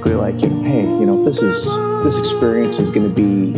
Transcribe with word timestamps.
basically 0.00 0.14
like, 0.18 0.40
you 0.42 0.48
know, 0.48 0.62
hey, 0.62 0.82
you 0.82 1.04
know, 1.04 1.24
this 1.24 1.42
is 1.42 1.64
this 2.04 2.18
experience 2.18 2.78
is 2.78 2.90
going 2.90 3.06
to 3.06 3.14
be 3.14 3.52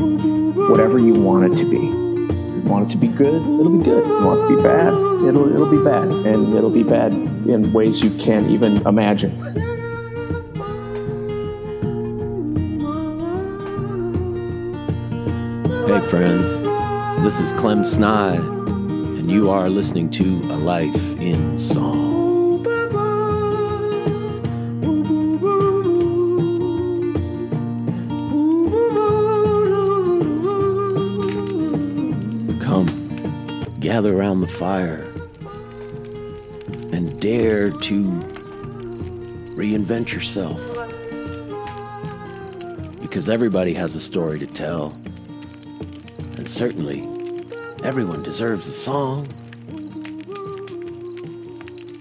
whatever 0.68 0.98
you 0.98 1.14
want 1.14 1.52
it 1.52 1.56
to 1.56 1.64
be. 1.64 1.77
You 1.77 2.62
want 2.64 2.88
it 2.88 2.91
to 2.92 2.98
be 2.98 3.06
good, 3.06 3.41
it'll 3.61 3.79
be 3.79 3.84
good. 3.84 4.04
You 4.04 4.24
want 4.24 4.41
it 4.41 4.48
to 4.48 4.56
be 4.56 4.62
bad, 4.62 4.92
it'll 5.28 5.52
it'll 5.52 5.70
be 5.70 5.84
bad, 5.84 6.09
and 6.09 6.55
it'll 6.55 6.70
be 6.70 6.82
bad 6.82 7.12
in 7.12 7.73
ways 7.73 8.02
you 8.02 8.10
can't 8.16 8.50
even 8.50 8.84
imagine. 8.86 9.30
Hey 15.86 16.01
friends, 16.09 16.59
this 17.23 17.38
is 17.38 17.52
Clem 17.52 17.84
Snide, 17.84 18.40
and 18.40 19.30
you 19.30 19.48
are 19.51 19.68
listening 19.68 20.10
to 20.10 20.24
A 20.24 20.59
Life 20.59 21.20
in 21.20 21.59
Song. 21.60 22.21
Gather 33.92 34.16
around 34.16 34.41
the 34.41 34.48
fire 34.48 35.05
and 36.95 37.20
dare 37.20 37.70
to 37.70 38.05
reinvent 39.55 40.10
yourself. 40.10 40.59
Because 43.02 43.28
everybody 43.28 43.74
has 43.74 43.95
a 43.95 44.01
story 44.01 44.38
to 44.38 44.46
tell. 44.46 44.92
And 46.38 46.48
certainly, 46.48 47.02
everyone 47.84 48.23
deserves 48.23 48.66
a 48.66 48.73
song. 48.73 49.29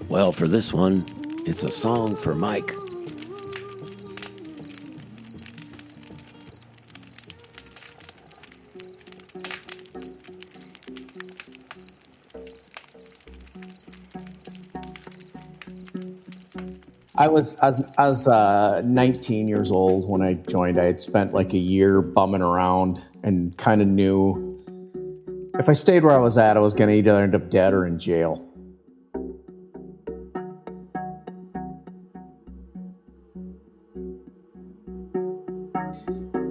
Well, 0.08 0.32
for 0.32 0.48
this 0.48 0.72
one, 0.72 1.04
it's 1.44 1.62
a 1.62 1.70
song 1.70 2.16
for 2.16 2.34
Mike. 2.34 2.74
I 17.22 17.28
was 17.28 17.54
as 17.60 17.80
as 17.98 18.26
uh, 18.26 18.82
19 18.84 19.46
years 19.46 19.70
old 19.70 20.10
when 20.10 20.22
I 20.22 20.32
joined. 20.32 20.76
I 20.76 20.86
had 20.86 21.00
spent 21.00 21.32
like 21.32 21.52
a 21.52 21.58
year 21.58 22.02
bumming 22.02 22.42
around 22.42 23.00
and 23.22 23.56
kind 23.56 23.80
of 23.80 23.86
knew 23.86 24.60
if 25.56 25.68
I 25.68 25.72
stayed 25.72 26.02
where 26.02 26.16
I 26.16 26.18
was 26.18 26.36
at, 26.36 26.56
I 26.56 26.60
was 26.60 26.74
going 26.74 26.90
to 26.90 26.96
either 26.96 27.22
end 27.22 27.36
up 27.36 27.48
dead 27.48 27.74
or 27.74 27.86
in 27.86 27.96
jail. 27.96 28.48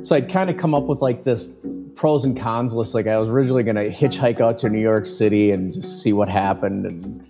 So 0.04 0.16
I'd 0.16 0.30
kind 0.30 0.50
of 0.50 0.56
come 0.56 0.74
up 0.74 0.86
with 0.86 1.02
like 1.02 1.26
this 1.26 1.50
pros 1.96 2.24
and 2.24 2.40
cons 2.40 2.74
list. 2.74 2.94
Like 2.94 3.08
I 3.08 3.18
was 3.18 3.28
originally 3.28 3.64
going 3.64 3.76
to 3.76 3.90
hitchhike 3.92 4.40
out 4.40 4.58
to 4.60 4.70
New 4.70 4.80
York 4.80 5.06
City 5.06 5.52
and 5.52 5.74
just 5.74 6.02
see 6.02 6.14
what 6.14 6.30
happened 6.30 6.86
and 6.86 7.28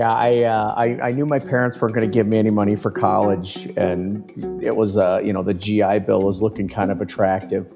Yeah, 0.00 0.14
I, 0.14 0.44
uh, 0.44 0.74
I, 0.78 1.08
I 1.08 1.10
knew 1.10 1.26
my 1.26 1.38
parents 1.38 1.78
weren't 1.78 1.94
going 1.94 2.10
to 2.10 2.14
give 2.18 2.26
me 2.26 2.38
any 2.38 2.48
money 2.48 2.74
for 2.74 2.90
college, 2.90 3.66
and 3.76 4.24
it 4.64 4.74
was 4.74 4.96
uh, 4.96 5.20
you 5.22 5.30
know 5.30 5.42
the 5.42 5.52
GI 5.52 5.98
Bill 6.06 6.22
was 6.22 6.40
looking 6.40 6.68
kind 6.70 6.90
of 6.90 7.02
attractive. 7.02 7.70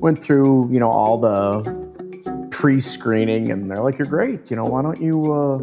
Went 0.00 0.22
through 0.22 0.72
you 0.72 0.80
know 0.80 0.88
all 0.88 1.18
the 1.18 2.48
pre-screening, 2.50 3.52
and 3.52 3.70
they're 3.70 3.82
like, 3.82 3.98
"You're 3.98 4.08
great. 4.08 4.50
You 4.50 4.56
know, 4.56 4.64
why 4.64 4.80
don't 4.80 5.02
you?" 5.02 5.30
Uh, 5.30 5.58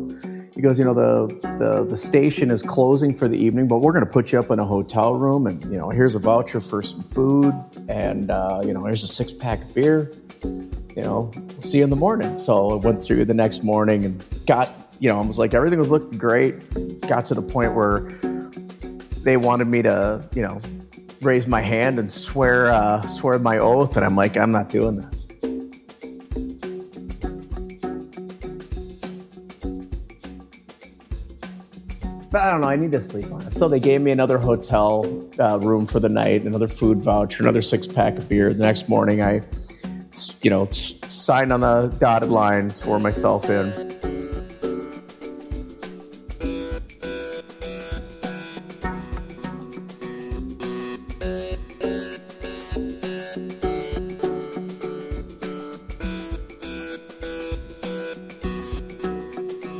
he 0.53 0.61
goes, 0.61 0.77
"You 0.77 0.85
know, 0.85 0.93
the, 0.93 1.33
the 1.57 1.85
the 1.85 1.97
station 1.97 2.51
is 2.51 2.61
closing 2.61 3.15
for 3.15 3.27
the 3.27 3.39
evening, 3.43 3.69
but 3.69 3.79
we're 3.79 3.93
going 3.93 4.05
to 4.05 4.11
put 4.11 4.31
you 4.31 4.39
up 4.39 4.51
in 4.51 4.59
a 4.59 4.65
hotel 4.65 5.15
room, 5.15 5.47
and 5.47 5.63
you 5.63 5.79
know, 5.79 5.89
here's 5.89 6.13
a 6.13 6.19
voucher 6.19 6.61
for 6.61 6.83
some 6.83 7.01
food, 7.01 7.55
and 7.89 8.29
uh, 8.29 8.61
you 8.63 8.71
know, 8.71 8.83
here's 8.83 9.03
a 9.03 9.07
six 9.07 9.33
pack 9.33 9.63
of 9.63 9.73
beer." 9.73 10.11
You 11.01 11.07
know, 11.07 11.31
we'll 11.33 11.61
see 11.63 11.79
you 11.79 11.83
in 11.83 11.89
the 11.89 11.95
morning. 11.95 12.37
So 12.37 12.73
I 12.73 12.75
went 12.75 13.03
through 13.03 13.25
the 13.25 13.33
next 13.33 13.63
morning 13.63 14.05
and 14.05 14.23
got, 14.45 14.69
you 14.99 15.09
know, 15.09 15.19
I 15.19 15.25
was 15.25 15.39
like, 15.39 15.55
everything 15.55 15.79
was 15.79 15.89
looking 15.89 16.15
great. 16.15 16.53
Got 17.07 17.25
to 17.25 17.33
the 17.33 17.41
point 17.41 17.73
where 17.73 18.01
they 19.23 19.35
wanted 19.35 19.65
me 19.65 19.81
to, 19.81 20.23
you 20.35 20.43
know, 20.43 20.61
raise 21.21 21.47
my 21.47 21.59
hand 21.59 21.97
and 21.97 22.13
swear, 22.13 22.71
uh, 22.71 23.01
swear 23.07 23.39
my 23.39 23.57
oath. 23.57 23.95
And 23.95 24.05
I'm 24.05 24.15
like, 24.15 24.37
I'm 24.37 24.51
not 24.51 24.69
doing 24.69 24.97
this. 24.97 25.25
But 32.31 32.43
I 32.43 32.51
don't 32.51 32.61
know. 32.61 32.67
I 32.67 32.75
need 32.75 32.91
to 32.91 33.01
sleep 33.01 33.31
on 33.31 33.41
it. 33.41 33.55
So 33.55 33.67
they 33.67 33.79
gave 33.79 34.01
me 34.01 34.11
another 34.11 34.37
hotel 34.37 35.27
uh, 35.39 35.57
room 35.57 35.87
for 35.87 35.99
the 35.99 36.09
night, 36.09 36.43
another 36.43 36.67
food 36.67 36.99
voucher, 36.99 37.41
another 37.41 37.63
six 37.63 37.87
pack 37.87 38.19
of 38.19 38.29
beer. 38.29 38.53
The 38.53 38.63
next 38.63 38.87
morning, 38.87 39.23
I 39.23 39.41
you 40.43 40.49
know, 40.49 40.67
sign 40.69 41.51
on 41.51 41.61
the 41.61 41.95
dotted 41.99 42.31
line, 42.31 42.71
for 42.71 42.99
myself 42.99 43.49
in. 43.49 43.71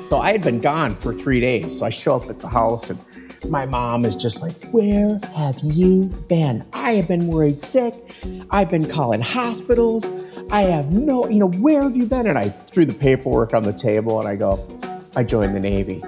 So 0.10 0.18
I 0.18 0.34
had 0.34 0.42
been 0.42 0.60
gone 0.60 0.94
for 0.96 1.14
three 1.14 1.40
days. 1.40 1.80
So 1.80 1.86
I 1.86 1.90
show 1.90 2.18
up 2.18 2.30
at 2.30 2.42
the 2.42 2.50
house 2.50 2.90
and 2.90 3.00
my 3.50 3.66
mom 3.66 4.04
is 4.04 4.16
just 4.16 4.42
like, 4.42 4.62
Where 4.66 5.20
have 5.34 5.58
you 5.64 6.06
been? 6.28 6.66
I 6.74 6.96
have 6.96 7.08
been 7.08 7.28
worried 7.28 7.64
sick. 7.64 7.94
I've 8.52 8.70
been 8.70 8.88
calling 8.88 9.22
hospitals. 9.22 10.06
I 10.52 10.64
have 10.64 10.92
no, 10.92 11.30
you 11.30 11.40
know, 11.40 11.48
where 11.48 11.82
have 11.82 11.96
you 11.96 12.06
been? 12.06 12.28
And 12.28 12.38
I 12.38 12.50
threw 12.50 12.84
the 12.84 12.94
paperwork 12.94 13.54
on 13.54 13.64
the 13.64 13.72
table 13.72 14.20
and 14.20 14.28
I 14.28 14.36
go, 14.36 14.60
I 15.16 15.24
joined 15.24 15.56
the 15.56 15.62
Navy. 15.62 16.04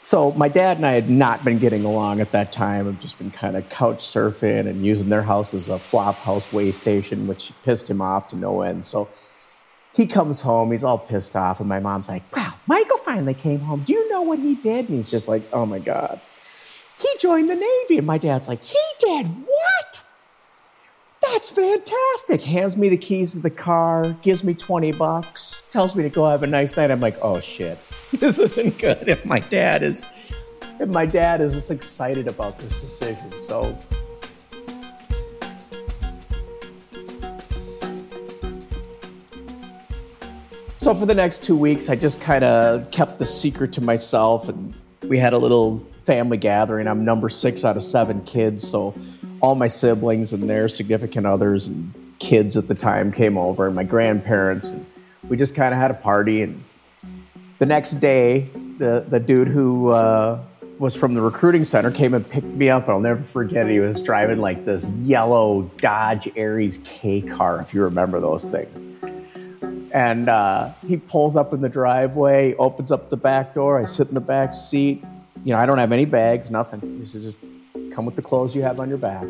So 0.00 0.32
my 0.32 0.48
dad 0.48 0.78
and 0.78 0.86
I 0.86 0.94
had 0.94 1.08
not 1.08 1.44
been 1.44 1.60
getting 1.60 1.84
along 1.84 2.20
at 2.20 2.32
that 2.32 2.50
time. 2.50 2.88
I've 2.88 3.00
just 3.00 3.16
been 3.16 3.30
kind 3.30 3.56
of 3.56 3.68
couch 3.68 3.98
surfing 3.98 4.66
and 4.66 4.84
using 4.84 5.08
their 5.08 5.22
house 5.22 5.54
as 5.54 5.68
a 5.68 5.78
flop 5.78 6.16
house 6.16 6.52
way 6.52 6.72
station, 6.72 7.28
which 7.28 7.52
pissed 7.62 7.88
him 7.88 8.02
off 8.02 8.26
to 8.30 8.36
no 8.36 8.62
end. 8.62 8.84
So 8.84 9.08
he 9.92 10.06
comes 10.06 10.40
home, 10.40 10.72
he's 10.72 10.84
all 10.84 10.98
pissed 10.98 11.36
off, 11.36 11.60
and 11.60 11.68
my 11.68 11.80
mom's 11.80 12.08
like, 12.08 12.24
Wow, 12.34 12.54
Michael 12.66 12.98
finally 12.98 13.34
came 13.34 13.60
home. 13.60 13.82
Do 13.84 13.92
you 13.92 14.08
know 14.10 14.22
what 14.22 14.38
he 14.38 14.54
did? 14.54 14.88
And 14.88 14.98
he's 14.98 15.10
just 15.10 15.28
like, 15.28 15.42
Oh 15.52 15.66
my 15.66 15.78
God. 15.78 16.20
He 16.98 17.08
joined 17.18 17.48
the 17.48 17.56
Navy. 17.56 17.98
And 17.98 18.06
my 18.06 18.18
dad's 18.18 18.48
like, 18.48 18.62
He 18.62 18.78
did 19.00 19.26
what? 19.26 20.02
That's 21.22 21.50
fantastic. 21.50 22.42
Hands 22.42 22.76
me 22.76 22.88
the 22.88 22.96
keys 22.96 23.34
to 23.34 23.40
the 23.40 23.50
car, 23.50 24.12
gives 24.22 24.42
me 24.42 24.54
20 24.54 24.92
bucks, 24.92 25.62
tells 25.70 25.94
me 25.94 26.02
to 26.02 26.08
go 26.08 26.26
have 26.26 26.42
a 26.42 26.46
nice 26.46 26.76
night. 26.76 26.90
I'm 26.90 27.00
like, 27.00 27.18
oh 27.22 27.40
shit, 27.40 27.78
this 28.12 28.38
isn't 28.38 28.78
good 28.78 29.08
if 29.08 29.24
my 29.24 29.40
dad 29.40 29.82
is 29.82 30.04
if 30.80 30.88
my 30.88 31.04
dad 31.04 31.42
is 31.42 31.70
excited 31.70 32.26
about 32.26 32.58
this 32.58 32.80
decision. 32.80 33.30
So 33.32 33.78
So 40.80 40.94
for 40.94 41.04
the 41.04 41.14
next 41.14 41.42
two 41.42 41.58
weeks, 41.58 41.90
I 41.90 41.94
just 41.94 42.22
kind 42.22 42.42
of 42.42 42.90
kept 42.90 43.18
the 43.18 43.26
secret 43.26 43.74
to 43.74 43.82
myself, 43.82 44.48
and 44.48 44.74
we 45.02 45.18
had 45.18 45.34
a 45.34 45.38
little 45.38 45.80
family 46.06 46.38
gathering. 46.38 46.88
I'm 46.88 47.04
number 47.04 47.28
six 47.28 47.66
out 47.66 47.76
of 47.76 47.82
seven 47.82 48.24
kids, 48.24 48.66
so 48.66 48.94
all 49.42 49.56
my 49.56 49.66
siblings 49.66 50.32
and 50.32 50.48
their 50.48 50.70
significant 50.70 51.26
others 51.26 51.66
and 51.66 51.92
kids 52.18 52.56
at 52.56 52.66
the 52.66 52.74
time 52.74 53.12
came 53.12 53.36
over, 53.36 53.66
and 53.66 53.76
my 53.76 53.84
grandparents. 53.84 54.68
And 54.68 54.86
we 55.28 55.36
just 55.36 55.54
kind 55.54 55.74
of 55.74 55.78
had 55.78 55.90
a 55.90 55.94
party. 55.94 56.40
And 56.40 56.64
the 57.58 57.66
next 57.66 58.00
day, 58.00 58.48
the 58.78 59.04
the 59.06 59.20
dude 59.20 59.48
who 59.48 59.90
uh, 59.90 60.42
was 60.78 60.96
from 60.96 61.12
the 61.12 61.20
recruiting 61.20 61.66
center 61.66 61.90
came 61.90 62.14
and 62.14 62.26
picked 62.26 62.46
me 62.46 62.70
up. 62.70 62.88
I'll 62.88 63.00
never 63.00 63.22
forget 63.22 63.68
it. 63.68 63.72
He 63.72 63.80
was 63.80 64.00
driving 64.02 64.38
like 64.38 64.64
this 64.64 64.88
yellow 65.04 65.70
Dodge 65.76 66.26
Aries 66.36 66.78
K 66.84 67.20
car, 67.20 67.60
if 67.60 67.74
you 67.74 67.82
remember 67.82 68.18
those 68.18 68.46
things. 68.46 68.86
And 69.92 70.28
uh, 70.28 70.72
he 70.86 70.96
pulls 70.96 71.36
up 71.36 71.52
in 71.52 71.60
the 71.60 71.68
driveway, 71.68 72.54
opens 72.54 72.92
up 72.92 73.10
the 73.10 73.16
back 73.16 73.54
door. 73.54 73.80
I 73.80 73.84
sit 73.84 74.08
in 74.08 74.14
the 74.14 74.20
back 74.20 74.52
seat. 74.52 75.02
You 75.44 75.52
know, 75.52 75.58
I 75.58 75.66
don't 75.66 75.78
have 75.78 75.92
any 75.92 76.04
bags, 76.04 76.50
nothing. 76.50 76.98
He 76.98 77.04
says, 77.04 77.22
just 77.22 77.38
come 77.92 78.06
with 78.06 78.14
the 78.14 78.22
clothes 78.22 78.54
you 78.54 78.62
have 78.62 78.78
on 78.78 78.88
your 78.88 78.98
back. 78.98 79.26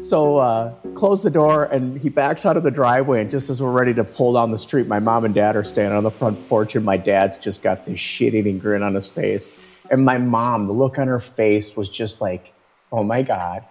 So 0.00 0.38
uh, 0.38 0.74
close 0.94 1.22
the 1.22 1.30
door, 1.30 1.64
and 1.64 1.96
he 1.96 2.08
backs 2.08 2.44
out 2.44 2.56
of 2.56 2.64
the 2.64 2.72
driveway. 2.72 3.20
And 3.20 3.30
just 3.30 3.48
as 3.50 3.62
we're 3.62 3.70
ready 3.70 3.94
to 3.94 4.02
pull 4.02 4.32
down 4.32 4.50
the 4.50 4.58
street, 4.58 4.88
my 4.88 4.98
mom 4.98 5.24
and 5.24 5.32
dad 5.32 5.54
are 5.54 5.62
standing 5.62 5.96
on 5.96 6.02
the 6.02 6.10
front 6.10 6.48
porch, 6.48 6.74
and 6.74 6.84
my 6.84 6.96
dad's 6.96 7.38
just 7.38 7.62
got 7.62 7.86
this 7.86 8.00
shit-eating 8.00 8.58
grin 8.58 8.82
on 8.82 8.94
his 8.94 9.08
face. 9.08 9.54
And 9.90 10.04
my 10.04 10.18
mom, 10.18 10.66
the 10.66 10.72
look 10.72 10.98
on 10.98 11.06
her 11.06 11.20
face 11.20 11.76
was 11.76 11.88
just 11.88 12.20
like, 12.20 12.52
"Oh 12.90 13.04
my 13.04 13.22
god, 13.22 13.64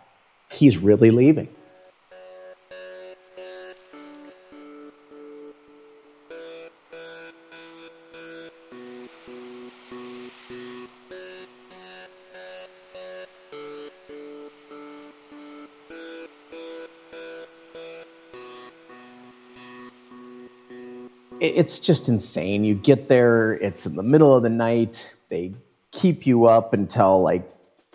he's 0.50 0.77
really 0.77 1.12
leaving." 1.12 1.50
It's 21.41 21.79
just 21.79 22.07
insane. 22.07 22.63
You 22.63 22.75
get 22.75 23.07
there, 23.07 23.53
it's 23.53 23.88
in 23.88 23.95
the 23.95 24.03
middle 24.03 24.35
of 24.35 24.43
the 24.43 24.49
night. 24.49 25.15
They 25.29 25.53
keep 25.91 26.27
you 26.27 26.45
up 26.45 26.71
until 26.71 27.21
like, 27.21 27.43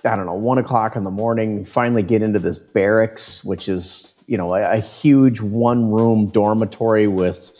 I 0.04 0.16
don't 0.16 0.26
know, 0.26 0.34
one 0.34 0.58
o'clock 0.58 0.96
in 0.96 1.04
the 1.04 1.12
morning. 1.12 1.58
You 1.58 1.64
finally 1.64 2.02
get 2.02 2.22
into 2.22 2.40
this 2.40 2.58
barracks, 2.58 3.44
which 3.44 3.68
is, 3.68 4.14
you 4.26 4.36
know, 4.36 4.52
a, 4.54 4.72
a 4.72 4.78
huge 4.78 5.40
one 5.40 5.92
room 5.92 6.26
dormitory 6.26 7.06
with, 7.06 7.52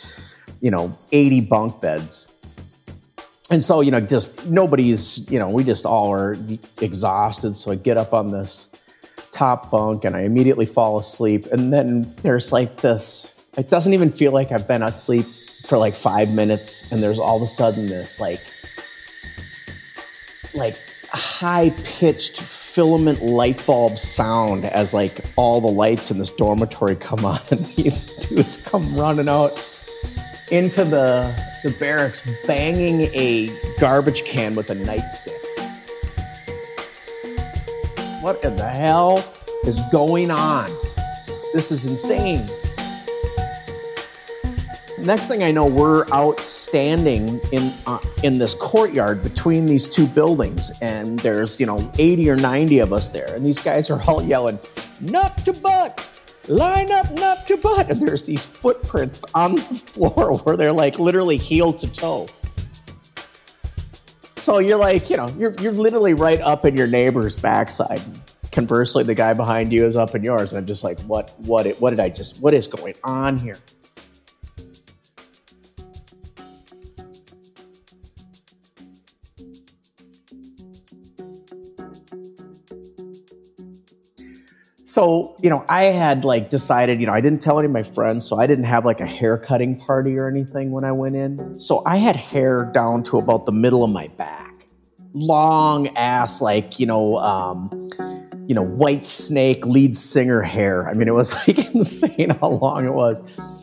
you 0.60 0.72
know, 0.72 0.96
80 1.12 1.42
bunk 1.42 1.80
beds. 1.80 2.32
And 3.48 3.62
so, 3.62 3.80
you 3.80 3.92
know, 3.92 4.00
just 4.00 4.44
nobody's, 4.46 5.18
you 5.30 5.38
know, 5.38 5.48
we 5.48 5.62
just 5.62 5.86
all 5.86 6.12
are 6.12 6.36
exhausted. 6.80 7.54
So 7.54 7.70
I 7.70 7.76
get 7.76 7.96
up 7.96 8.12
on 8.12 8.32
this 8.32 8.68
top 9.30 9.70
bunk 9.70 10.04
and 10.04 10.16
I 10.16 10.22
immediately 10.22 10.66
fall 10.66 10.98
asleep. 10.98 11.46
And 11.52 11.72
then 11.72 12.12
there's 12.22 12.50
like 12.50 12.78
this, 12.78 13.32
it 13.56 13.70
doesn't 13.70 13.94
even 13.94 14.10
feel 14.10 14.32
like 14.32 14.50
I've 14.50 14.66
been 14.66 14.82
asleep 14.82 15.26
for 15.66 15.78
like 15.78 15.94
five 15.94 16.32
minutes, 16.32 16.90
and 16.90 17.02
there's 17.02 17.18
all 17.18 17.36
of 17.36 17.42
a 17.42 17.46
sudden 17.46 17.86
this 17.86 18.20
like 18.20 18.40
like 20.54 20.76
high 21.10 21.70
pitched 21.84 22.40
filament 22.40 23.22
light 23.22 23.64
bulb 23.66 23.98
sound 23.98 24.64
as 24.64 24.92
like 24.92 25.20
all 25.36 25.60
the 25.60 25.66
lights 25.66 26.10
in 26.10 26.18
this 26.18 26.30
dormitory 26.30 26.96
come 26.96 27.24
on 27.24 27.40
and 27.50 27.64
these 27.76 28.04
dudes 28.04 28.56
come 28.58 28.94
running 28.96 29.28
out 29.28 29.52
into 30.50 30.84
the 30.84 31.32
the 31.62 31.70
barracks 31.80 32.22
banging 32.46 33.02
a 33.14 33.48
garbage 33.80 34.24
can 34.24 34.54
with 34.54 34.70
a 34.70 34.74
nightstick. 34.74 35.32
What 38.22 38.42
in 38.44 38.56
the 38.56 38.68
hell 38.68 39.24
is 39.64 39.80
going 39.90 40.30
on? 40.30 40.68
This 41.52 41.72
is 41.72 41.86
insane 41.86 42.46
next 45.06 45.28
thing 45.28 45.42
I 45.42 45.50
know, 45.50 45.66
we're 45.66 46.04
outstanding 46.12 47.40
in 47.52 47.72
uh, 47.86 47.98
in 48.22 48.38
this 48.38 48.54
courtyard 48.54 49.22
between 49.22 49.66
these 49.66 49.88
two 49.88 50.06
buildings, 50.06 50.70
and 50.80 51.18
there's 51.20 51.58
you 51.60 51.66
know 51.66 51.90
80 51.98 52.30
or 52.30 52.36
90 52.36 52.80
of 52.80 52.92
us 52.92 53.08
there, 53.08 53.32
and 53.34 53.44
these 53.44 53.58
guys 53.58 53.90
are 53.90 54.02
all 54.02 54.22
yelling, 54.22 54.58
"Nut 55.00 55.36
to 55.44 55.52
butt." 55.52 56.12
Line 56.48 56.92
up, 56.92 57.10
nut 57.10 57.44
to 57.48 57.56
butt. 57.56 57.90
And 57.90 58.06
there's 58.06 58.22
these 58.22 58.46
footprints 58.46 59.24
on 59.34 59.56
the 59.56 59.62
floor 59.62 60.38
where 60.44 60.56
they're 60.56 60.72
like 60.72 60.98
literally 60.98 61.36
heel 61.36 61.72
to 61.72 61.92
toe. 61.92 62.28
So 64.36 64.58
you're 64.58 64.78
like, 64.78 65.10
you 65.10 65.16
know, 65.16 65.26
you're, 65.36 65.52
you're 65.60 65.72
literally 65.72 66.14
right 66.14 66.40
up 66.40 66.64
in 66.64 66.76
your 66.76 66.86
neighbor's 66.86 67.34
backside. 67.34 68.00
Conversely, 68.52 69.02
the 69.02 69.14
guy 69.14 69.34
behind 69.34 69.72
you 69.72 69.84
is 69.84 69.96
up 69.96 70.14
in 70.14 70.22
yours. 70.22 70.52
And 70.52 70.58
I'm 70.60 70.66
just 70.66 70.84
like, 70.84 71.00
what, 71.00 71.34
what, 71.38 71.66
what 71.80 71.90
did 71.90 71.98
I 71.98 72.10
just, 72.10 72.40
what 72.40 72.54
is 72.54 72.68
going 72.68 72.94
on 73.02 73.38
here? 73.38 73.56
So 84.96 85.37
you 85.43 85.50
know 85.50 85.62
i 85.69 85.84
had 85.84 86.25
like 86.25 86.48
decided 86.48 87.02
you 87.02 87.06
know 87.06 87.12
i 87.12 87.20
didn't 87.20 87.43
tell 87.43 87.58
any 87.58 87.66
of 87.66 87.72
my 87.72 87.82
friends 87.82 88.26
so 88.26 88.38
i 88.38 88.46
didn't 88.46 88.64
have 88.64 88.87
like 88.87 89.02
a 89.02 89.06
hair 89.06 89.37
cutting 89.37 89.76
party 89.78 90.16
or 90.16 90.26
anything 90.26 90.70
when 90.70 90.84
i 90.84 90.93
went 90.93 91.16
in. 91.16 91.58
So 91.58 91.82
i 91.84 91.96
had 91.96 92.16
hair 92.16 92.64
down 92.72 93.02
to 93.02 93.19
about 93.19 93.44
the 93.44 93.52
middle 93.52 93.84
of 93.84 93.90
my 93.90 94.08
back. 94.16 94.54
Long 95.12 95.88
ass 95.98 96.40
like 96.40 96.81
you 96.81 96.87
know 96.87 97.19
um 97.19 97.69
you 98.48 98.54
know 98.54 98.64
Whitesnake 98.64 99.66
lead 99.66 99.94
singer 99.94 100.40
hair. 100.40 100.88
I 100.88 100.94
mean 100.94 101.08
it 101.08 101.14
was 101.14 101.34
like 101.46 101.58
insane 101.75 102.31
how 102.31 102.52
long 102.52 102.87
it 102.87 102.94
was. 102.94 103.20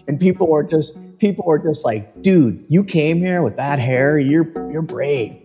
And 0.08 0.20
people 0.20 0.48
were 0.48 0.64
just 0.64 0.96
people 1.18 1.46
were 1.46 1.58
just 1.58 1.84
like 1.84 2.22
dude 2.22 2.64
you 2.70 2.84
came 2.84 3.18
here 3.18 3.42
with 3.42 3.56
that 3.56 3.80
hair? 3.80 4.20
You're 4.20 4.52
you're 4.72 4.84
brave 4.84 5.43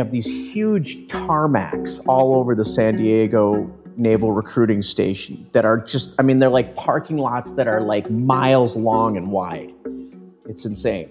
have 0.00 0.10
these 0.10 0.26
huge 0.26 1.06
tarmacs 1.08 2.00
all 2.08 2.34
over 2.34 2.54
the 2.54 2.64
San 2.64 2.96
Diego 2.96 3.70
Naval 3.96 4.32
Recruiting 4.32 4.82
Station 4.82 5.48
that 5.52 5.64
are 5.64 5.78
just, 5.78 6.14
I 6.18 6.22
mean, 6.22 6.38
they're 6.38 6.48
like 6.48 6.74
parking 6.74 7.18
lots 7.18 7.52
that 7.52 7.68
are 7.68 7.82
like 7.82 8.10
miles 8.10 8.76
long 8.76 9.16
and 9.16 9.30
wide. 9.30 9.72
It's 10.46 10.64
insane. 10.64 11.10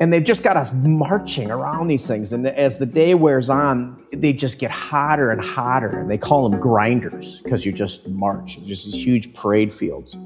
And 0.00 0.10
they've 0.10 0.24
just 0.24 0.42
got 0.42 0.56
us 0.56 0.72
marching 0.72 1.50
around 1.50 1.88
these 1.88 2.06
things. 2.06 2.32
And 2.32 2.46
as 2.46 2.78
the 2.78 2.86
day 2.86 3.14
wears 3.14 3.50
on, 3.50 4.02
they 4.14 4.32
just 4.32 4.58
get 4.58 4.70
hotter 4.70 5.30
and 5.30 5.44
hotter. 5.44 5.98
And 5.98 6.10
they 6.10 6.16
call 6.16 6.48
them 6.48 6.58
grinders 6.58 7.40
because 7.40 7.66
you 7.66 7.72
just 7.72 8.08
march, 8.08 8.58
just 8.64 8.86
these 8.86 8.94
huge 8.94 9.34
parade 9.34 9.74
fields. 9.74 10.16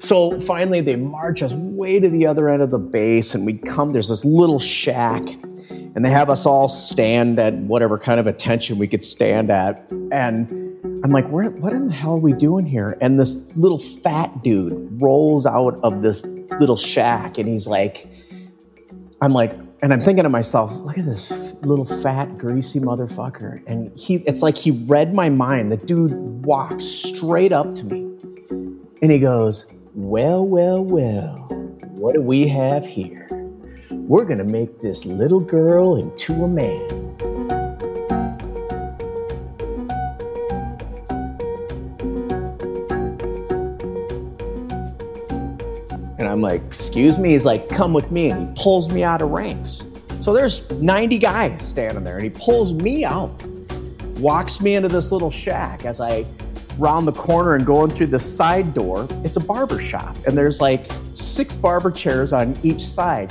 So 0.00 0.40
finally, 0.40 0.80
they 0.80 0.96
march 0.96 1.42
us 1.42 1.52
way 1.52 2.00
to 2.00 2.08
the 2.08 2.26
other 2.26 2.48
end 2.48 2.62
of 2.62 2.70
the 2.70 2.78
base, 2.78 3.34
and 3.34 3.44
we 3.44 3.58
come. 3.58 3.92
There's 3.92 4.08
this 4.08 4.24
little 4.24 4.58
shack 4.58 5.22
and 5.98 6.04
they 6.04 6.12
have 6.12 6.30
us 6.30 6.46
all 6.46 6.68
stand 6.68 7.40
at 7.40 7.54
whatever 7.54 7.98
kind 7.98 8.20
of 8.20 8.28
attention 8.28 8.78
we 8.78 8.86
could 8.86 9.04
stand 9.04 9.50
at. 9.50 9.84
And 10.12 10.48
I'm 11.02 11.10
like, 11.10 11.28
what 11.28 11.72
in 11.72 11.88
the 11.88 11.92
hell 11.92 12.14
are 12.14 12.18
we 12.18 12.34
doing 12.34 12.64
here? 12.64 12.96
And 13.00 13.18
this 13.18 13.34
little 13.56 13.80
fat 13.80 14.44
dude 14.44 15.02
rolls 15.02 15.44
out 15.44 15.76
of 15.82 16.02
this 16.02 16.22
little 16.60 16.76
shack 16.76 17.36
and 17.36 17.48
he's 17.48 17.66
like, 17.66 18.06
I'm 19.20 19.32
like, 19.32 19.54
and 19.82 19.92
I'm 19.92 19.98
thinking 19.98 20.22
to 20.22 20.28
myself, 20.28 20.72
look 20.76 20.98
at 20.98 21.04
this 21.04 21.32
little 21.62 21.84
fat, 21.84 22.38
greasy 22.38 22.78
motherfucker. 22.78 23.60
And 23.66 23.90
he, 23.98 24.18
it's 24.18 24.40
like 24.40 24.56
he 24.56 24.70
read 24.70 25.12
my 25.14 25.28
mind. 25.28 25.72
The 25.72 25.78
dude 25.78 26.12
walks 26.44 26.84
straight 26.84 27.50
up 27.50 27.74
to 27.74 27.84
me 27.84 28.02
and 29.02 29.10
he 29.10 29.18
goes, 29.18 29.66
Well, 29.96 30.46
well, 30.46 30.84
well, 30.84 31.48
what 31.90 32.14
do 32.14 32.22
we 32.22 32.46
have 32.46 32.86
here? 32.86 33.28
We're 34.08 34.24
going 34.24 34.38
to 34.38 34.44
make 34.44 34.80
this 34.80 35.04
little 35.04 35.38
girl 35.38 35.96
into 35.96 36.32
a 36.42 36.48
man. 36.48 36.80
And 46.18 46.26
I'm 46.26 46.40
like, 46.40 46.62
excuse 46.64 47.18
me? 47.18 47.32
He's 47.32 47.44
like, 47.44 47.68
come 47.68 47.92
with 47.92 48.10
me. 48.10 48.30
And 48.30 48.48
he 48.48 48.62
pulls 48.62 48.90
me 48.90 49.04
out 49.04 49.20
of 49.20 49.28
ranks. 49.28 49.82
So 50.22 50.32
there's 50.32 50.70
90 50.70 51.18
guys 51.18 51.60
standing 51.60 52.02
there, 52.02 52.14
and 52.14 52.24
he 52.24 52.30
pulls 52.30 52.72
me 52.72 53.04
out, 53.04 53.30
walks 54.20 54.62
me 54.62 54.74
into 54.74 54.88
this 54.88 55.12
little 55.12 55.30
shack 55.30 55.84
as 55.84 56.00
I 56.00 56.24
round 56.78 57.06
the 57.06 57.12
corner 57.12 57.56
and 57.56 57.66
going 57.66 57.90
through 57.90 58.06
the 58.06 58.18
side 58.18 58.72
door. 58.72 59.06
It's 59.22 59.36
a 59.36 59.40
barber 59.40 59.78
shop, 59.78 60.16
and 60.26 60.36
there's 60.36 60.62
like 60.62 60.90
six 61.12 61.54
barber 61.54 61.90
chairs 61.90 62.32
on 62.32 62.56
each 62.62 62.86
side 62.86 63.30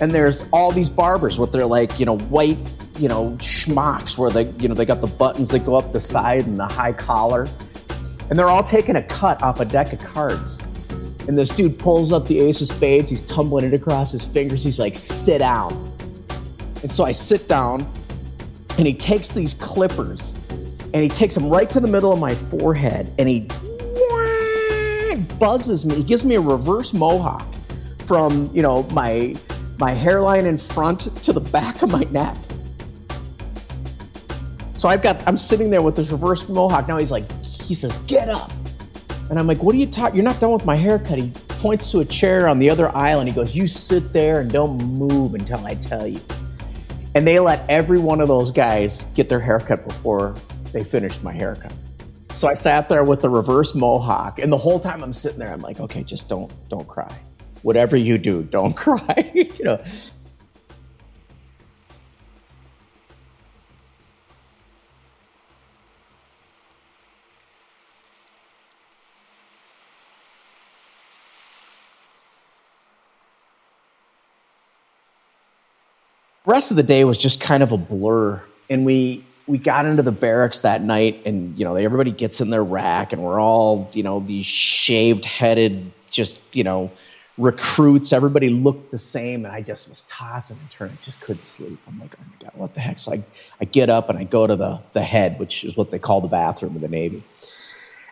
and 0.00 0.12
there's 0.12 0.44
all 0.52 0.72
these 0.72 0.88
barbers 0.88 1.38
with 1.38 1.52
their 1.52 1.66
like 1.66 1.98
you 1.98 2.06
know 2.06 2.18
white 2.18 2.58
you 2.98 3.08
know 3.08 3.30
schmucks 3.38 4.18
where 4.18 4.30
they 4.30 4.44
you 4.60 4.68
know 4.68 4.74
they 4.74 4.84
got 4.84 5.00
the 5.00 5.06
buttons 5.06 5.48
that 5.48 5.64
go 5.64 5.74
up 5.74 5.92
the 5.92 6.00
side 6.00 6.46
and 6.46 6.58
the 6.58 6.66
high 6.66 6.92
collar. 6.92 7.46
And 8.30 8.38
they're 8.38 8.48
all 8.48 8.62
taking 8.62 8.96
a 8.96 9.02
cut 9.02 9.42
off 9.42 9.58
a 9.60 9.64
deck 9.64 9.92
of 9.94 10.00
cards. 10.00 10.58
And 11.28 11.38
this 11.38 11.48
dude 11.48 11.78
pulls 11.78 12.12
up 12.12 12.26
the 12.26 12.40
ace 12.40 12.60
of 12.60 12.68
spades. 12.68 13.08
He's 13.08 13.22
tumbling 13.22 13.64
it 13.64 13.72
across 13.72 14.12
his 14.12 14.26
fingers. 14.26 14.62
He's 14.62 14.78
like 14.78 14.96
sit 14.96 15.38
down. 15.38 15.72
And 16.82 16.92
so 16.92 17.04
i 17.04 17.12
sit 17.12 17.48
down 17.48 17.90
and 18.76 18.86
he 18.86 18.94
takes 18.94 19.28
these 19.28 19.54
clippers 19.54 20.32
and 20.94 20.96
he 20.96 21.08
takes 21.08 21.34
them 21.34 21.48
right 21.50 21.68
to 21.70 21.80
the 21.80 21.88
middle 21.88 22.12
of 22.12 22.18
my 22.18 22.34
forehead 22.34 23.12
and 23.18 23.28
he 23.28 23.48
buzzes 25.38 25.84
me. 25.84 25.96
He 25.96 26.02
gives 26.02 26.24
me 26.24 26.34
a 26.34 26.40
reverse 26.40 26.92
mohawk 26.92 27.46
from 28.06 28.50
you 28.54 28.62
know 28.62 28.84
my 28.84 29.34
my 29.78 29.92
hairline 29.92 30.46
in 30.46 30.58
front 30.58 31.14
to 31.24 31.32
the 31.32 31.40
back 31.40 31.82
of 31.82 31.90
my 31.90 32.04
neck. 32.10 32.36
So 34.74 34.88
I've 34.88 35.02
got, 35.02 35.26
I'm 35.26 35.36
sitting 35.36 35.70
there 35.70 35.82
with 35.82 35.96
this 35.96 36.10
reverse 36.10 36.48
mohawk. 36.48 36.88
Now 36.88 36.98
he's 36.98 37.12
like, 37.12 37.30
he 37.42 37.74
says, 37.74 37.92
get 38.06 38.28
up. 38.28 38.52
And 39.30 39.38
I'm 39.38 39.46
like, 39.46 39.62
what 39.62 39.74
are 39.74 39.78
you 39.78 39.86
talking? 39.86 40.16
You're 40.16 40.24
not 40.24 40.40
done 40.40 40.52
with 40.52 40.64
my 40.64 40.76
haircut. 40.76 41.18
He 41.18 41.30
points 41.48 41.90
to 41.90 42.00
a 42.00 42.04
chair 42.04 42.48
on 42.48 42.58
the 42.58 42.70
other 42.70 42.94
aisle 42.96 43.20
and 43.20 43.28
he 43.28 43.34
goes, 43.34 43.54
you 43.54 43.66
sit 43.66 44.12
there 44.12 44.40
and 44.40 44.50
don't 44.50 44.78
move 44.78 45.34
until 45.34 45.64
I 45.66 45.74
tell 45.74 46.06
you. 46.06 46.20
And 47.14 47.26
they 47.26 47.38
let 47.40 47.68
every 47.68 47.98
one 47.98 48.20
of 48.20 48.28
those 48.28 48.52
guys 48.52 49.04
get 49.14 49.28
their 49.28 49.40
haircut 49.40 49.86
before 49.86 50.34
they 50.72 50.84
finished 50.84 51.22
my 51.22 51.32
haircut. 51.32 51.72
So 52.34 52.46
I 52.46 52.54
sat 52.54 52.88
there 52.88 53.02
with 53.02 53.20
the 53.20 53.28
reverse 53.28 53.74
mohawk, 53.74 54.38
and 54.38 54.52
the 54.52 54.56
whole 54.56 54.78
time 54.78 55.02
I'm 55.02 55.12
sitting 55.12 55.40
there, 55.40 55.52
I'm 55.52 55.60
like, 55.60 55.80
okay, 55.80 56.04
just 56.04 56.28
don't 56.28 56.52
don't 56.68 56.86
cry. 56.86 57.12
Whatever 57.62 57.96
you 57.96 58.18
do, 58.18 58.42
don't 58.42 58.72
cry. 58.76 59.30
you 59.34 59.64
know. 59.64 59.82
rest 76.48 76.70
of 76.70 76.78
the 76.78 76.82
day 76.82 77.04
was 77.04 77.18
just 77.18 77.40
kind 77.40 77.62
of 77.62 77.72
a 77.72 77.76
blur 77.76 78.42
and 78.70 78.86
we 78.86 79.22
we 79.46 79.58
got 79.58 79.84
into 79.84 80.02
the 80.02 80.12
barracks 80.12 80.60
that 80.60 80.82
night 80.82 81.20
and 81.26 81.58
you 81.58 81.64
know 81.64 81.74
everybody 81.74 82.10
gets 82.10 82.40
in 82.40 82.48
their 82.48 82.64
rack 82.64 83.12
and 83.12 83.22
we're 83.22 83.38
all 83.38 83.90
you 83.92 84.02
know 84.02 84.20
these 84.20 84.46
shaved 84.46 85.26
headed 85.26 85.92
just 86.10 86.40
you 86.52 86.64
know 86.64 86.90
recruits 87.38 88.12
everybody 88.12 88.48
looked 88.48 88.90
the 88.90 88.98
same 88.98 89.44
and 89.44 89.54
i 89.54 89.62
just 89.62 89.88
was 89.88 90.02
tossing 90.08 90.58
and 90.60 90.70
turning 90.70 90.98
just 91.00 91.20
couldn't 91.20 91.46
sleep 91.46 91.78
i'm 91.86 91.98
like 92.00 92.14
oh 92.18 92.24
my 92.28 92.44
god 92.44 92.52
what 92.58 92.74
the 92.74 92.80
heck 92.80 92.98
so 92.98 93.12
i, 93.12 93.22
I 93.60 93.64
get 93.64 93.88
up 93.88 94.10
and 94.10 94.18
i 94.18 94.24
go 94.24 94.46
to 94.46 94.56
the, 94.56 94.80
the 94.92 95.02
head 95.02 95.38
which 95.38 95.64
is 95.64 95.76
what 95.76 95.90
they 95.90 95.98
call 95.98 96.20
the 96.20 96.28
bathroom 96.28 96.74
in 96.74 96.82
the 96.82 96.88
navy 96.88 97.22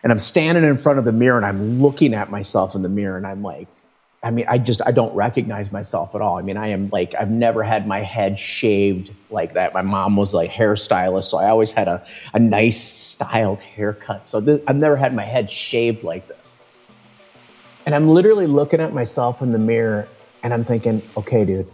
and 0.01 0.11
i'm 0.11 0.19
standing 0.19 0.63
in 0.63 0.77
front 0.77 0.97
of 0.97 1.05
the 1.05 1.11
mirror 1.11 1.37
and 1.37 1.45
i'm 1.45 1.81
looking 1.81 2.13
at 2.13 2.31
myself 2.31 2.73
in 2.73 2.83
the 2.83 2.89
mirror 2.89 3.17
and 3.17 3.27
i'm 3.27 3.43
like 3.43 3.67
I 4.23 4.31
mean, 4.31 4.45
I 4.49 4.57
just 4.57 4.81
I 4.85 4.91
don't 4.91 5.13
recognize 5.15 5.71
myself 5.71 6.15
at 6.15 6.21
all. 6.21 6.37
I 6.37 6.41
mean, 6.41 6.57
I 6.57 6.67
am 6.69 6.89
like 6.89 7.13
I've 7.15 7.29
never 7.29 7.61
had 7.61 7.87
my 7.87 7.99
head 7.99 8.37
shaved 8.37 9.11
like 9.29 9.53
that. 9.53 9.73
My 9.73 9.83
mom 9.83 10.17
was 10.17 10.33
like 10.33 10.51
hairstylist, 10.51 11.25
so 11.25 11.37
I 11.37 11.49
always 11.49 11.71
had 11.71 11.87
a, 11.87 12.05
a 12.33 12.39
nice 12.39 12.81
styled 12.81 13.61
haircut. 13.61 14.27
So 14.27 14.41
this, 14.41 14.59
I've 14.67 14.75
never 14.75 14.97
had 14.97 15.13
my 15.13 15.23
head 15.23 15.51
shaved 15.51 16.03
like 16.03 16.27
this. 16.27 16.55
And 17.87 17.95
I'm 17.95 18.09
literally 18.09 18.47
looking 18.47 18.81
at 18.81 18.93
myself 18.93 19.41
in 19.41 19.53
the 19.53 19.57
mirror 19.57 20.09
and 20.43 20.53
I'm 20.53 20.65
thinking, 20.65 21.01
okay, 21.15 21.45
dude, 21.45 21.71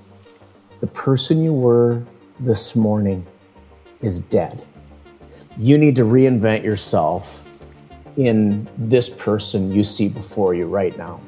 the 0.80 0.86
person 0.86 1.44
you 1.44 1.52
were 1.52 2.04
this 2.40 2.76
morning 2.76 3.26
is 4.04 4.20
dead. 4.20 4.64
You 5.58 5.76
need 5.76 5.96
to 5.96 6.04
reinvent 6.04 6.64
yourself 6.64 7.44
in 8.16 8.70
this 8.78 9.10
person 9.10 9.72
you 9.72 9.84
see 9.84 10.08
before 10.08 10.54
you 10.54 10.68
right 10.68 10.96
now. 11.00 11.20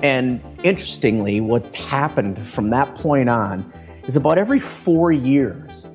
And 0.00 0.40
interestingly, 0.62 1.40
what 1.40 1.74
happened 1.74 2.46
from 2.46 2.70
that 2.70 2.94
point 2.94 3.28
on 3.28 3.68
is 4.06 4.14
about 4.14 4.38
every 4.38 4.60
four 4.60 5.10
years, 5.10 5.88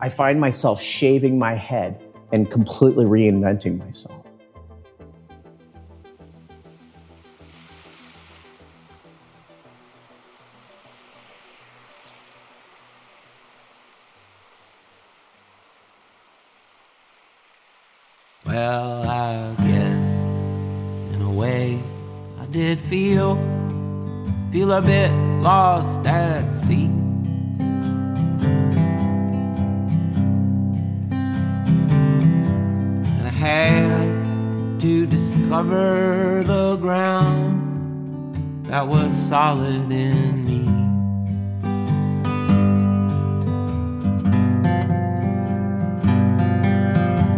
I 0.00 0.08
find 0.08 0.40
myself 0.40 0.80
shaving 0.80 1.38
my 1.38 1.54
head 1.54 2.02
and 2.32 2.50
completely 2.50 3.04
reinventing 3.04 3.78
myself. 3.78 4.24
Well, 18.44 19.08
I 19.08 19.54
guess 19.58 20.26
in 21.14 21.22
a 21.22 21.30
way 21.30 21.80
I 22.38 22.46
did 22.46 22.80
feel 22.80 23.36
feel 24.50 24.72
a 24.72 24.82
bit 24.82 25.10
lost 25.40 26.06
at 26.06 26.52
sea. 26.52 27.01
To 35.32 35.38
discover 35.38 36.42
the 36.44 36.76
ground 36.76 38.66
that 38.66 38.86
was 38.86 39.16
solid 39.16 39.90
in 39.90 40.44
me. 40.44 40.66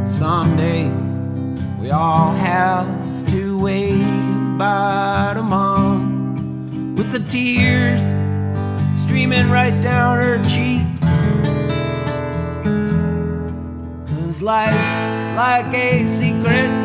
Someday 0.09 0.91
we 1.81 1.91
all 1.91 2.33
have 2.33 2.87
to 3.31 3.59
wave 3.61 4.59
bye 4.59 5.33
to 5.35 5.43
mom 5.43 6.95
with 6.97 7.13
the 7.13 7.21
tears 7.21 8.05
streaming 9.01 9.51
right 9.51 9.81
down 9.81 10.17
her 10.19 10.43
cheek. 10.45 10.83
Cause 14.09 14.43
life's 14.43 15.31
like 15.37 15.73
a 15.75 16.07
secret, 16.07 16.84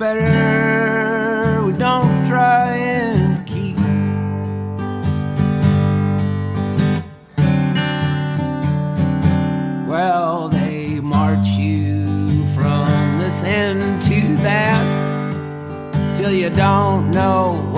better 0.00 1.62
we 1.62 1.72
don't 1.72 2.24
try 2.24 2.74
and 2.74 3.46
keep. 3.46 3.76
Well, 9.86 10.48
they 10.48 11.00
march 11.00 11.46
you 11.48 12.46
from 12.54 13.18
this 13.18 13.42
end 13.42 14.00
to 14.04 14.20
that 14.42 16.16
till 16.16 16.32
you 16.32 16.48
don't 16.48 17.10
know 17.10 17.69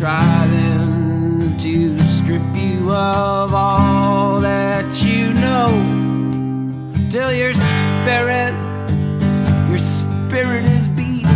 and 0.00 0.04
they 0.04 0.04
try 0.04 0.46
then 0.50 1.56
to 1.58 1.98
strip 1.98 2.42
you 2.54 2.90
of 2.90 3.54
all 3.54 4.40
that 4.40 5.04
you 5.04 5.32
know. 5.34 5.70
Till 7.10 7.32
your 7.32 7.54
spirit 7.54 8.54
your 9.68 9.78
spirit 9.78 10.64
is 10.64 10.88
beat. 10.88 11.26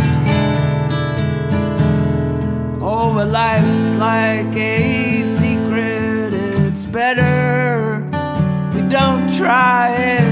Oh 2.81 3.11
but 3.13 3.27
life's 3.27 3.95
like 3.95 4.55
a 4.55 5.23
secret 5.23 6.33
it's 6.33 6.85
better. 6.85 8.01
We 8.73 8.81
don't 8.89 9.33
try 9.35 9.89
and 9.89 10.22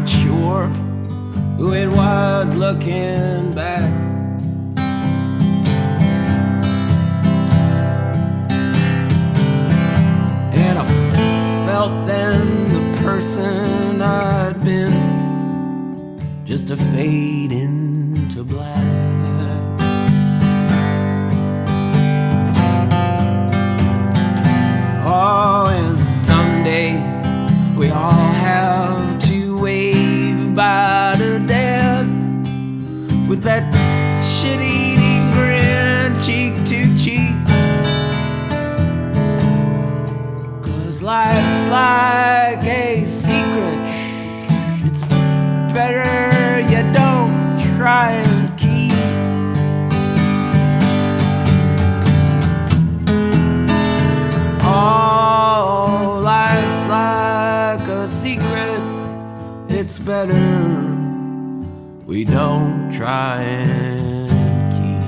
not 0.00 0.08
sure 0.08 0.66
who 1.56 1.72
it 1.72 1.86
was 1.86 2.56
looking 2.56 3.52
back. 3.54 3.92
And 10.52 10.78
I 10.80 10.84
felt 11.68 12.06
then 12.08 12.72
the 12.72 13.02
person 13.02 14.02
I'd 14.02 14.64
been 14.64 16.42
just 16.44 16.66
to 16.68 16.76
fade 16.76 17.52
into 17.52 18.42
black. 18.42 19.13
with 33.34 33.42
that 33.42 33.66
shit 34.24 34.60
eating 34.60 35.24
grin, 35.32 36.16
cheek 36.20 36.54
to 36.70 36.96
cheek. 36.96 37.34
Cause 40.62 41.02
life's 41.02 41.66
like 41.68 42.62
a 42.62 43.04
secret, 43.04 43.88
it's 44.86 45.02
better 45.72 46.60
you 46.70 46.82
don't 46.92 47.58
try 47.76 48.12
and 48.12 48.56
keep. 48.56 48.92
Oh, 54.62 56.20
life's 56.22 56.86
like 56.86 57.88
a 57.88 58.06
secret, 58.06 58.82
it's 59.68 59.98
better 59.98 60.94
we 62.06 62.22
don't 62.22 62.83
try 63.04 63.42
and 63.42 64.72
keep. 64.72 65.04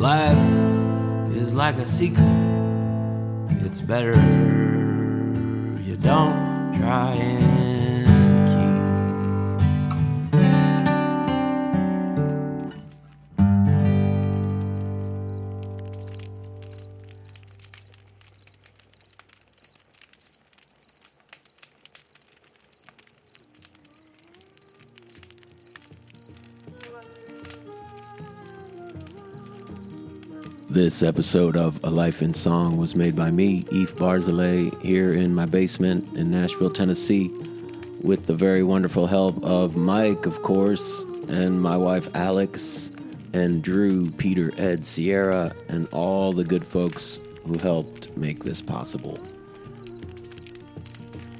Life 0.00 0.38
is 1.36 1.52
like 1.52 1.76
a 1.76 1.86
secret, 1.86 2.24
it's 3.66 3.82
better 3.82 4.14
you 5.84 5.96
don't 5.96 6.72
try 6.78 7.12
and 7.12 7.69
This 30.70 31.02
episode 31.02 31.56
of 31.56 31.82
A 31.82 31.90
Life 31.90 32.22
in 32.22 32.32
Song 32.32 32.76
was 32.76 32.94
made 32.94 33.16
by 33.16 33.32
me, 33.32 33.64
Eef 33.72 33.96
Barzelay, 33.96 34.80
here 34.80 35.14
in 35.14 35.34
my 35.34 35.44
basement 35.44 36.16
in 36.16 36.30
Nashville, 36.30 36.70
Tennessee, 36.70 37.32
with 38.04 38.26
the 38.26 38.34
very 38.34 38.62
wonderful 38.62 39.08
help 39.08 39.42
of 39.42 39.76
Mike, 39.76 40.26
of 40.26 40.40
course, 40.42 41.02
and 41.28 41.60
my 41.60 41.76
wife 41.76 42.14
Alix, 42.14 42.92
and 43.32 43.64
Drew, 43.64 44.12
Peter, 44.12 44.52
Ed, 44.58 44.84
Sierra, 44.84 45.50
and 45.68 45.88
all 45.92 46.32
the 46.32 46.44
good 46.44 46.64
folks 46.64 47.18
who 47.44 47.58
helped 47.58 48.16
make 48.16 48.44
this 48.44 48.60
possible. 48.60 49.18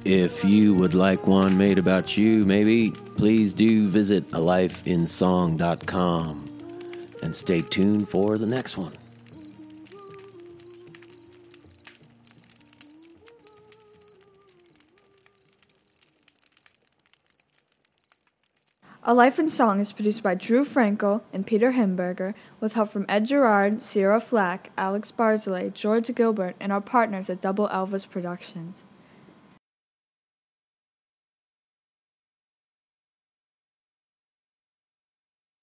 If 0.03 0.43
you 0.43 0.73
would 0.73 0.93
like 0.93 1.25
one 1.25 1.57
made 1.57 1.77
about 1.77 2.17
you, 2.17 2.45
maybe, 2.45 2.91
please 2.91 3.53
do 3.53 3.87
visit 3.87 4.29
alifeinsong.com 4.31 6.49
and 7.23 7.33
stay 7.33 7.61
tuned 7.61 8.09
for 8.09 8.37
the 8.37 8.45
next 8.45 8.75
one. 8.75 8.91
A 19.11 19.13
Life 19.13 19.39
in 19.39 19.49
Song 19.49 19.81
is 19.81 19.91
produced 19.91 20.23
by 20.23 20.35
Drew 20.35 20.63
Frankel 20.63 21.19
and 21.33 21.45
Peter 21.45 21.73
Himberger 21.73 22.33
with 22.61 22.75
help 22.75 22.91
from 22.91 23.05
Ed 23.09 23.25
Gerrard, 23.25 23.81
Sierra 23.81 24.21
Flach, 24.21 24.71
Alix 24.77 25.11
Barzelay, 25.11 25.73
George 25.73 26.15
Gilbert, 26.15 26.55
and 26.61 26.71
our 26.71 26.79
partners 26.79 27.29
at 27.29 27.41
Double 27.41 27.67
Elvis 27.67 28.09
Productions. 28.09 28.85